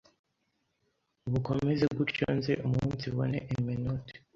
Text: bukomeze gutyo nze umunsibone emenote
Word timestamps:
bukomeze 1.31 1.85
gutyo 1.97 2.25
nze 2.37 2.53
umunsibone 2.67 3.37
emenote 3.55 4.13